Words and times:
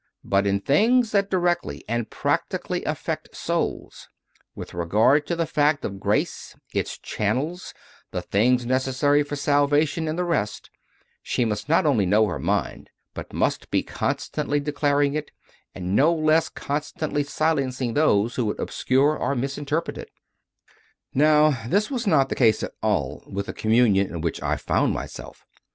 But 0.23 0.47
in 0.47 0.61
things 0.61 1.11
that 1.11 1.29
directly 1.29 1.83
and 1.87 2.09
practically 2.09 2.83
affect 2.85 3.35
souls 3.35 4.09
with 4.55 4.73
regard 4.73 5.27
to 5.27 5.35
the 5.35 5.45
fact 5.45 5.85
of 5.85 5.99
grace, 5.99 6.55
its 6.73 6.97
channels, 6.97 7.71
the 8.09 8.23
things 8.23 8.65
necessary 8.65 9.21
for 9.21 9.35
salvation, 9.35 10.07
and 10.07 10.17
the 10.17 10.23
rest 10.23 10.71
she 11.21 11.45
must 11.45 11.69
not 11.69 11.85
only 11.85 12.07
know 12.07 12.25
her 12.25 12.39
mind, 12.39 12.89
but 13.13 13.31
must 13.31 13.69
be 13.69 13.83
constantly 13.83 14.59
declaring 14.59 15.13
it, 15.13 15.29
and 15.75 15.95
no 15.95 16.11
less 16.11 16.49
constantly 16.49 17.21
silencing 17.23 17.93
those 17.93 18.33
who 18.37 18.45
would 18.45 18.59
obscure 18.59 19.15
or 19.15 19.35
misinterpret 19.35 19.99
it. 19.99 20.09
Now 21.13 21.63
this 21.67 21.91
was 21.91 22.07
not 22.07 22.15
at 22.15 22.19
all 22.19 22.27
the 22.27 22.35
case 22.35 22.63
with 23.31 23.45
the 23.45 23.53
Com 23.53 23.69
munion 23.69 24.09
in 24.09 24.21
which 24.21 24.41
I 24.41 24.55
found 24.55 24.95
myself. 24.95 25.45